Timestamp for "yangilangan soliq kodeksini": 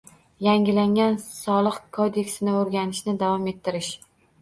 0.45-2.59